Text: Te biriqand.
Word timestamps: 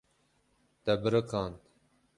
Te 0.89 0.97
biriqand. 1.03 1.63